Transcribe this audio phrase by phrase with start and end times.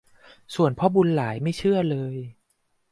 [0.55, 2.15] ส่วนพ่อบุญหลายไม่เชื่อเลย